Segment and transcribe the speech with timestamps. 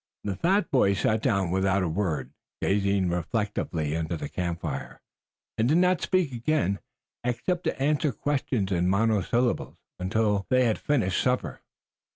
[0.23, 4.99] The fat boy sat down without a word, gazing reflectively into the campfire,
[5.59, 6.79] and did not speak again,
[7.23, 11.61] except to answer questions in monosyllables, until they had finished supper.